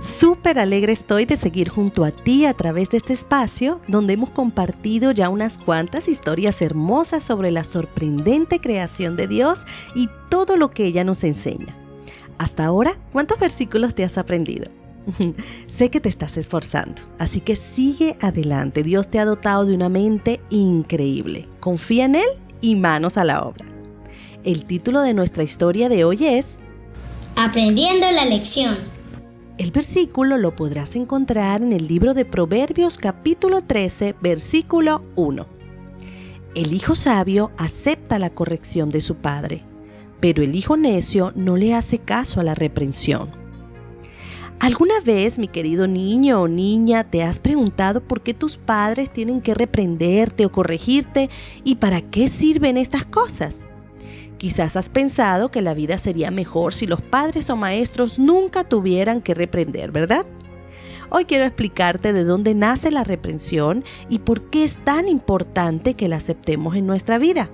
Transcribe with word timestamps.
Súper 0.00 0.58
alegre 0.58 0.94
estoy 0.94 1.26
de 1.26 1.36
seguir 1.36 1.68
junto 1.68 2.04
a 2.04 2.10
ti 2.10 2.46
a 2.46 2.54
través 2.54 2.88
de 2.88 2.96
este 2.96 3.12
espacio 3.12 3.82
donde 3.86 4.14
hemos 4.14 4.30
compartido 4.30 5.12
ya 5.12 5.28
unas 5.28 5.58
cuantas 5.58 6.08
historias 6.08 6.62
hermosas 6.62 7.22
sobre 7.22 7.50
la 7.50 7.64
sorprendente 7.64 8.60
creación 8.60 9.14
de 9.16 9.26
Dios 9.26 9.66
y 9.94 10.08
todo 10.30 10.56
lo 10.56 10.70
que 10.70 10.86
ella 10.86 11.04
nos 11.04 11.22
enseña. 11.22 11.76
Hasta 12.38 12.64
ahora, 12.64 12.98
¿cuántos 13.12 13.38
versículos 13.38 13.94
te 13.94 14.02
has 14.02 14.16
aprendido? 14.16 14.70
sé 15.66 15.90
que 15.90 16.00
te 16.00 16.08
estás 16.08 16.38
esforzando, 16.38 17.02
así 17.18 17.40
que 17.42 17.54
sigue 17.54 18.16
adelante. 18.22 18.82
Dios 18.82 19.10
te 19.10 19.18
ha 19.18 19.26
dotado 19.26 19.66
de 19.66 19.74
una 19.74 19.90
mente 19.90 20.40
increíble. 20.48 21.46
Confía 21.60 22.06
en 22.06 22.14
Él 22.14 22.28
y 22.62 22.74
manos 22.76 23.18
a 23.18 23.24
la 23.24 23.42
obra. 23.42 23.66
El 24.44 24.64
título 24.64 25.02
de 25.02 25.12
nuestra 25.12 25.42
historia 25.42 25.90
de 25.90 26.04
hoy 26.04 26.24
es 26.24 26.56
Aprendiendo 27.36 28.10
la 28.10 28.24
lección. 28.24 28.99
El 29.60 29.72
versículo 29.72 30.38
lo 30.38 30.56
podrás 30.56 30.96
encontrar 30.96 31.60
en 31.60 31.74
el 31.74 31.86
libro 31.86 32.14
de 32.14 32.24
Proverbios 32.24 32.96
capítulo 32.96 33.60
13, 33.60 34.14
versículo 34.18 35.04
1. 35.16 35.46
El 36.54 36.72
hijo 36.72 36.94
sabio 36.94 37.50
acepta 37.58 38.18
la 38.18 38.30
corrección 38.30 38.88
de 38.88 39.02
su 39.02 39.16
padre, 39.16 39.62
pero 40.18 40.42
el 40.42 40.54
hijo 40.54 40.78
necio 40.78 41.34
no 41.36 41.58
le 41.58 41.74
hace 41.74 41.98
caso 41.98 42.40
a 42.40 42.42
la 42.42 42.54
reprensión. 42.54 43.28
¿Alguna 44.60 44.98
vez, 45.04 45.38
mi 45.38 45.46
querido 45.46 45.86
niño 45.86 46.40
o 46.40 46.48
niña, 46.48 47.10
te 47.10 47.22
has 47.22 47.38
preguntado 47.38 48.00
por 48.00 48.22
qué 48.22 48.32
tus 48.32 48.56
padres 48.56 49.12
tienen 49.12 49.42
que 49.42 49.52
reprenderte 49.52 50.46
o 50.46 50.52
corregirte 50.52 51.28
y 51.64 51.74
para 51.74 52.00
qué 52.00 52.28
sirven 52.28 52.78
estas 52.78 53.04
cosas? 53.04 53.66
Quizás 54.40 54.74
has 54.74 54.88
pensado 54.88 55.50
que 55.50 55.60
la 55.60 55.74
vida 55.74 55.98
sería 55.98 56.30
mejor 56.30 56.72
si 56.72 56.86
los 56.86 57.02
padres 57.02 57.50
o 57.50 57.56
maestros 57.56 58.18
nunca 58.18 58.64
tuvieran 58.64 59.20
que 59.20 59.34
reprender, 59.34 59.92
¿verdad? 59.92 60.24
Hoy 61.10 61.26
quiero 61.26 61.44
explicarte 61.44 62.14
de 62.14 62.24
dónde 62.24 62.54
nace 62.54 62.90
la 62.90 63.04
reprensión 63.04 63.84
y 64.08 64.20
por 64.20 64.48
qué 64.48 64.64
es 64.64 64.78
tan 64.78 65.08
importante 65.08 65.92
que 65.92 66.08
la 66.08 66.16
aceptemos 66.16 66.74
en 66.74 66.86
nuestra 66.86 67.18
vida. 67.18 67.50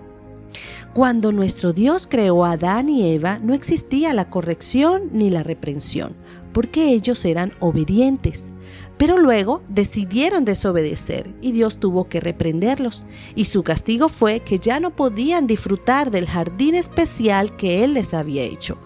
Cuando 0.94 1.32
nuestro 1.32 1.72
Dios 1.72 2.06
creó 2.06 2.44
a 2.44 2.52
Adán 2.52 2.88
y 2.88 3.12
Eva, 3.12 3.40
no 3.40 3.52
existía 3.52 4.12
la 4.12 4.30
corrección 4.30 5.10
ni 5.10 5.28
la 5.28 5.42
reprensión, 5.42 6.14
porque 6.52 6.92
ellos 6.92 7.24
eran 7.24 7.50
obedientes. 7.58 8.52
Pero 8.98 9.18
luego 9.18 9.62
decidieron 9.68 10.44
desobedecer 10.44 11.34
y 11.42 11.52
Dios 11.52 11.78
tuvo 11.78 12.08
que 12.08 12.20
reprenderlos. 12.20 13.04
Y 13.34 13.44
su 13.46 13.62
castigo 13.62 14.08
fue 14.08 14.40
que 14.40 14.58
ya 14.58 14.80
no 14.80 14.96
podían 14.96 15.46
disfrutar 15.46 16.10
del 16.10 16.26
jardín 16.26 16.74
especial 16.74 17.56
que 17.56 17.84
Él 17.84 17.94
les 17.94 18.14
había 18.14 18.42
hecho. 18.42 18.78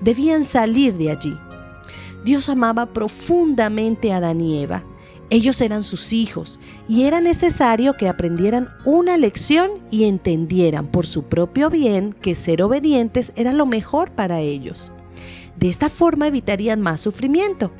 Debían 0.00 0.44
salir 0.44 0.94
de 0.94 1.10
allí. 1.10 1.34
Dios 2.24 2.48
amaba 2.48 2.92
profundamente 2.92 4.12
a 4.12 4.16
Adán 4.16 4.40
y 4.40 4.62
Eva. 4.62 4.82
Ellos 5.30 5.60
eran 5.60 5.82
sus 5.82 6.14
hijos 6.14 6.58
y 6.88 7.04
era 7.04 7.20
necesario 7.20 7.92
que 7.92 8.08
aprendieran 8.08 8.68
una 8.86 9.18
lección 9.18 9.70
y 9.90 10.04
entendieran 10.04 10.86
por 10.86 11.06
su 11.06 11.24
propio 11.24 11.68
bien 11.68 12.14
que 12.14 12.34
ser 12.34 12.62
obedientes 12.62 13.32
era 13.36 13.52
lo 13.52 13.66
mejor 13.66 14.10
para 14.12 14.40
ellos. 14.40 14.90
De 15.56 15.68
esta 15.68 15.90
forma 15.90 16.28
evitarían 16.28 16.80
más 16.80 17.02
sufrimiento. 17.02 17.70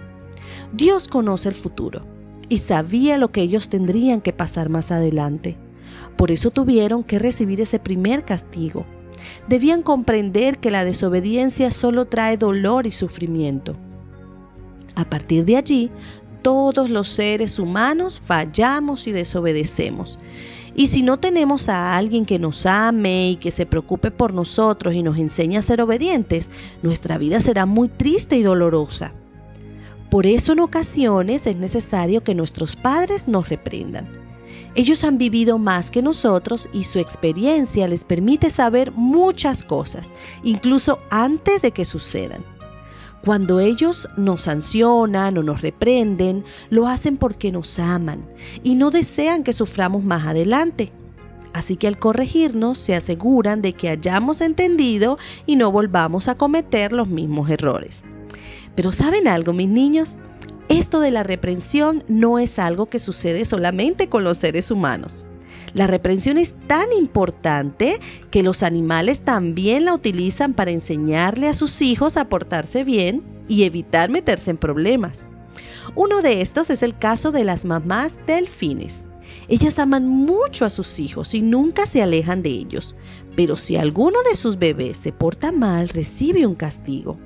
Dios 0.72 1.08
conoce 1.08 1.48
el 1.48 1.54
futuro 1.54 2.02
y 2.48 2.58
sabía 2.58 3.18
lo 3.18 3.30
que 3.30 3.42
ellos 3.42 3.68
tendrían 3.68 4.20
que 4.20 4.32
pasar 4.32 4.68
más 4.68 4.90
adelante. 4.90 5.56
Por 6.16 6.30
eso 6.30 6.50
tuvieron 6.50 7.05
que 7.05 7.18
recibir 7.18 7.60
ese 7.60 7.78
primer 7.78 8.24
castigo. 8.24 8.86
Debían 9.48 9.82
comprender 9.82 10.58
que 10.58 10.70
la 10.70 10.84
desobediencia 10.84 11.70
solo 11.70 12.06
trae 12.06 12.36
dolor 12.36 12.86
y 12.86 12.90
sufrimiento. 12.90 13.74
A 14.94 15.05
partir 15.05 15.44
de 15.44 15.56
allí, 15.56 15.90
todos 16.42 16.90
los 16.90 17.08
seres 17.08 17.58
humanos 17.58 18.20
fallamos 18.24 19.06
y 19.06 19.12
desobedecemos. 19.12 20.18
Y 20.74 20.86
si 20.86 21.02
no 21.02 21.18
tenemos 21.18 21.68
a 21.68 21.96
alguien 21.96 22.24
que 22.24 22.39
nos 22.39 22.64
ame 22.64 23.30
y 23.30 23.36
que 23.36 23.50
se 23.50 23.67
preocupe 23.67 24.11
por 24.11 24.33
nosotros 24.33 24.94
y 24.94 25.02
nos 25.02 25.18
enseñe 25.18 25.56
a 25.56 25.62
ser 25.62 25.80
obedientes, 25.83 26.50
nuestra 26.83 27.18
vida 27.18 27.40
será 27.40 27.67
muy 27.67 27.89
triste 27.89 28.36
y 28.36 28.42
dolorosa. 28.42 29.12
Por 30.11 30.27
eso 30.27 30.52
en 30.52 30.61
ocasiones 30.61 31.46
es 31.46 31.57
necesario 31.57 32.23
que 32.24 32.35
nuestros 32.35 32.77
padres 32.77 33.29
nos 33.29 33.48
reprendan. 33.51 34.08
Ellos 34.74 35.05
han 35.05 35.19
vivido 35.19 35.58
más 35.58 35.91
que 35.91 36.02
nosotros 36.02 36.69
y 36.73 36.85
su 36.85 36.98
experiencia 36.98 37.89
les 37.89 38.05
permite 38.05 38.48
saber 38.48 38.92
muchas 38.92 39.63
cosas, 39.63 40.13
incluso 40.42 40.98
antes 41.11 41.63
de 41.63 41.73
que 41.73 41.85
sucedan. 41.85 42.42
Cuando 43.23 43.61
ellos 43.61 44.08
nos 44.17 44.42
sancionan 44.42 45.36
o 45.36 45.42
nos 45.42 45.61
reprenden, 45.61 46.45
lo 46.70 46.86
hacen 46.86 47.17
porque 47.17 47.52
nos 47.52 47.79
aman 47.79 48.24
y 48.63 48.77
no 48.77 48.91
desean 48.91 49.42
que 49.42 49.52
suframos 49.52 50.05
más 50.05 50.27
adelante. 50.27 50.92
Así 51.52 51.77
que 51.77 51.89
al 51.89 51.98
corregirnos 51.98 52.79
se 52.79 52.95
aseguran 52.95 53.61
de 53.61 53.73
que 53.73 53.89
hayamos 53.89 54.41
entendido 54.41 55.18
y 55.45 55.57
no 55.57 55.73
volvamos 55.73 56.29
a 56.29 56.36
cometer 56.36 56.92
los 56.92 57.08
mismos 57.08 57.51
errores. 57.51 58.05
Pero 58.78 58.92
¿saben 58.92 59.27
algo, 59.27 59.52
mis 59.52 59.68
niños? 59.68 60.18
Esto 60.68 61.00
de 61.00 61.11
la 61.11 61.24
reprensión 61.24 62.05
no 62.06 62.39
es 62.39 62.61
algo 62.61 62.86
que 62.86 63.00
sucede 63.00 63.44
solamente 63.44 64.08
con 64.08 64.22
los 64.22 64.39
seres 64.39 64.70
humanos. 64.70 65.27
La 65.74 65.89
reprensión 65.89 66.39
es 66.39 66.55
tan 66.68 66.92
importante 66.92 67.98
que 68.30 68.44
los 68.44 68.62
animales 68.62 69.22
también 69.22 69.84
la 69.84 69.94
utilizan 69.94 70.55
para 70.55 70.70
enseñarle 70.70 71.48
a 71.48 71.55
sus 71.55 71.83
hijos 71.83 72.17
a 72.17 72.28
portarse 72.28 72.84
bien 72.84 73.24
y 73.48 73.64
evitar 73.64 74.11
meterse 74.11 74.52
en 74.52 74.58
problemas. 74.58 75.27
Uno 75.96 76.22
de 76.22 76.40
estos 76.40 76.70
es 76.70 76.84
el 76.84 76.96
caso 76.96 77.33
de 77.33 77.42
las 77.42 77.64
mamás 77.64 78.17
delfines. 78.28 79.06
Ellas 79.48 79.80
aman 79.80 80.06
mucho 80.06 80.64
a 80.64 80.70
sus 80.70 81.00
hijos 81.00 81.34
y 81.34 81.42
nunca 81.42 81.84
se 81.84 82.00
alejan 82.00 82.42
de 82.42 82.50
ellos, 82.50 82.94
pero 83.34 83.56
si 83.56 83.74
alguno 83.74 84.18
de 84.22 84.36
sus 84.36 84.56
bebés 84.56 84.98
se 84.98 85.11
porta 85.11 85.50
mal, 85.50 85.88
recibe 85.88 86.46
un 86.46 86.55
castigo. 86.55 87.18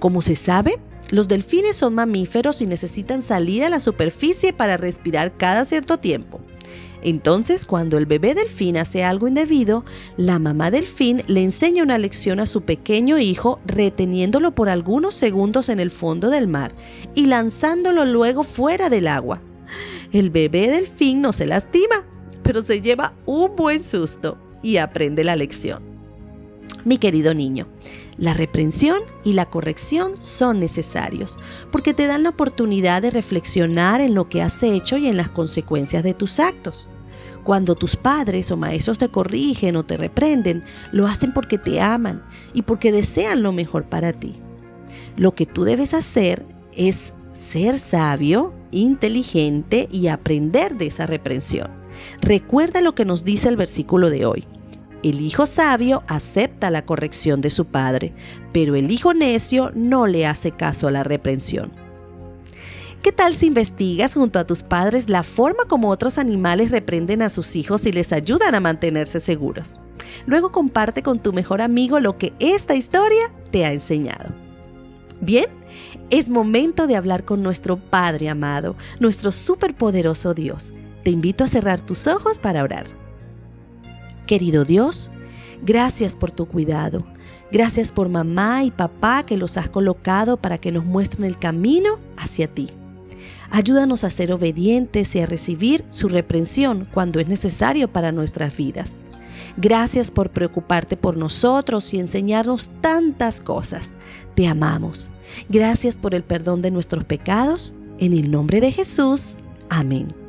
Como 0.00 0.22
se 0.22 0.34
sabe, 0.34 0.80
los 1.10 1.28
delfines 1.28 1.76
son 1.76 1.94
mamíferos 1.94 2.62
y 2.62 2.66
necesitan 2.66 3.22
salir 3.22 3.64
a 3.64 3.68
la 3.68 3.80
superficie 3.80 4.52
para 4.52 4.78
respirar 4.78 5.36
cada 5.36 5.64
cierto 5.64 5.98
tiempo. 5.98 6.40
Entonces, 7.02 7.66
cuando 7.66 7.98
el 7.98 8.06
bebé 8.06 8.34
delfín 8.34 8.76
hace 8.76 9.04
algo 9.04 9.28
indebido, 9.28 9.84
la 10.16 10.38
mamá 10.38 10.70
delfín 10.70 11.22
le 11.26 11.42
enseña 11.42 11.82
una 11.82 11.98
lección 11.98 12.40
a 12.40 12.46
su 12.46 12.62
pequeño 12.62 13.18
hijo 13.18 13.60
reteniéndolo 13.66 14.54
por 14.54 14.68
algunos 14.68 15.14
segundos 15.14 15.68
en 15.68 15.80
el 15.80 15.90
fondo 15.90 16.30
del 16.30 16.46
mar 16.46 16.74
y 17.14 17.26
lanzándolo 17.26 18.04
luego 18.04 18.42
fuera 18.42 18.90
del 18.90 19.06
agua. 19.06 19.40
El 20.12 20.30
bebé 20.30 20.68
delfín 20.68 21.20
no 21.20 21.32
se 21.32 21.46
lastima, 21.46 22.06
pero 22.42 22.62
se 22.62 22.80
lleva 22.80 23.14
un 23.26 23.54
buen 23.54 23.82
susto 23.82 24.38
y 24.62 24.78
aprende 24.78 25.24
la 25.24 25.36
lección. 25.36 25.82
Mi 26.84 26.98
querido 26.98 27.34
niño, 27.34 27.66
la 28.20 28.34
reprensión 28.34 29.00
y 29.24 29.32
la 29.32 29.46
corrección 29.46 30.16
son 30.18 30.60
necesarios 30.60 31.40
porque 31.72 31.94
te 31.94 32.06
dan 32.06 32.22
la 32.22 32.28
oportunidad 32.28 33.00
de 33.00 33.10
reflexionar 33.10 34.02
en 34.02 34.14
lo 34.14 34.28
que 34.28 34.42
has 34.42 34.62
hecho 34.62 34.98
y 34.98 35.06
en 35.06 35.16
las 35.16 35.30
consecuencias 35.30 36.04
de 36.04 36.12
tus 36.14 36.38
actos. 36.38 36.86
Cuando 37.44 37.74
tus 37.74 37.96
padres 37.96 38.50
o 38.50 38.58
maestros 38.58 38.98
te 38.98 39.08
corrigen 39.08 39.74
o 39.76 39.84
te 39.84 39.96
reprenden, 39.96 40.62
lo 40.92 41.06
hacen 41.06 41.32
porque 41.32 41.56
te 41.56 41.80
aman 41.80 42.22
y 42.52 42.62
porque 42.62 42.92
desean 42.92 43.42
lo 43.42 43.52
mejor 43.52 43.84
para 43.84 44.12
ti. 44.12 44.36
Lo 45.16 45.34
que 45.34 45.46
tú 45.46 45.64
debes 45.64 45.94
hacer 45.94 46.44
es 46.76 47.14
ser 47.32 47.78
sabio, 47.78 48.52
inteligente 48.70 49.88
y 49.90 50.08
aprender 50.08 50.76
de 50.76 50.88
esa 50.88 51.06
reprensión. 51.06 51.70
Recuerda 52.20 52.82
lo 52.82 52.94
que 52.94 53.06
nos 53.06 53.24
dice 53.24 53.48
el 53.48 53.56
versículo 53.56 54.10
de 54.10 54.26
hoy. 54.26 54.46
El 55.02 55.22
hijo 55.22 55.46
sabio 55.46 56.02
acepta 56.08 56.70
la 56.70 56.84
corrección 56.84 57.40
de 57.40 57.48
su 57.48 57.64
padre, 57.64 58.12
pero 58.52 58.74
el 58.74 58.90
hijo 58.90 59.14
necio 59.14 59.72
no 59.74 60.06
le 60.06 60.26
hace 60.26 60.50
caso 60.50 60.88
a 60.88 60.90
la 60.90 61.02
reprensión. 61.02 61.72
¿Qué 63.02 63.10
tal 63.10 63.34
si 63.34 63.46
investigas 63.46 64.12
junto 64.12 64.38
a 64.38 64.46
tus 64.46 64.62
padres 64.62 65.08
la 65.08 65.22
forma 65.22 65.64
como 65.64 65.88
otros 65.88 66.18
animales 66.18 66.70
reprenden 66.70 67.22
a 67.22 67.30
sus 67.30 67.56
hijos 67.56 67.86
y 67.86 67.92
les 67.92 68.12
ayudan 68.12 68.54
a 68.54 68.60
mantenerse 68.60 69.20
seguros? 69.20 69.80
Luego 70.26 70.52
comparte 70.52 71.02
con 71.02 71.18
tu 71.18 71.32
mejor 71.32 71.62
amigo 71.62 71.98
lo 71.98 72.18
que 72.18 72.34
esta 72.38 72.74
historia 72.74 73.32
te 73.50 73.64
ha 73.64 73.72
enseñado. 73.72 74.34
Bien, 75.22 75.46
es 76.10 76.28
momento 76.28 76.86
de 76.86 76.96
hablar 76.96 77.24
con 77.24 77.42
nuestro 77.42 77.78
Padre 77.78 78.28
amado, 78.28 78.76
nuestro 78.98 79.32
superpoderoso 79.32 80.34
Dios. 80.34 80.74
Te 81.04 81.10
invito 81.10 81.44
a 81.44 81.48
cerrar 81.48 81.80
tus 81.80 82.06
ojos 82.06 82.36
para 82.36 82.62
orar. 82.62 82.99
Querido 84.30 84.64
Dios, 84.64 85.10
gracias 85.60 86.14
por 86.14 86.30
tu 86.30 86.46
cuidado. 86.46 87.04
Gracias 87.50 87.90
por 87.90 88.08
mamá 88.08 88.62
y 88.62 88.70
papá 88.70 89.24
que 89.26 89.36
los 89.36 89.56
has 89.56 89.68
colocado 89.68 90.36
para 90.36 90.56
que 90.58 90.70
nos 90.70 90.84
muestren 90.84 91.24
el 91.24 91.36
camino 91.36 91.98
hacia 92.16 92.46
ti. 92.46 92.70
Ayúdanos 93.50 94.04
a 94.04 94.10
ser 94.10 94.32
obedientes 94.32 95.16
y 95.16 95.18
a 95.18 95.26
recibir 95.26 95.84
su 95.88 96.08
reprensión 96.08 96.86
cuando 96.94 97.18
es 97.18 97.26
necesario 97.26 97.92
para 97.92 98.12
nuestras 98.12 98.56
vidas. 98.56 99.02
Gracias 99.56 100.12
por 100.12 100.30
preocuparte 100.30 100.96
por 100.96 101.16
nosotros 101.16 101.92
y 101.92 101.98
enseñarnos 101.98 102.70
tantas 102.80 103.40
cosas. 103.40 103.96
Te 104.36 104.46
amamos. 104.46 105.10
Gracias 105.48 105.96
por 105.96 106.14
el 106.14 106.22
perdón 106.22 106.62
de 106.62 106.70
nuestros 106.70 107.02
pecados. 107.02 107.74
En 107.98 108.12
el 108.12 108.30
nombre 108.30 108.60
de 108.60 108.70
Jesús. 108.70 109.34
Amén. 109.70 110.19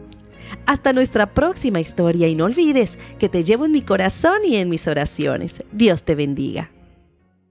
Hasta 0.66 0.94
nuestra 0.94 1.34
próxima 1.34 1.80
historia 1.80 2.28
y 2.28 2.36
no 2.36 2.46
olvides 2.46 2.98
que 3.20 3.30
te 3.30 3.44
llevo 3.44 3.66
en 3.66 3.72
mi 3.72 3.82
corazón 3.82 4.40
y 4.46 4.58
en 4.58 4.70
mis 4.70 4.88
oraciones. 4.88 5.64
Dios 5.72 6.04
te 6.04 6.16
bendiga. 6.16 6.70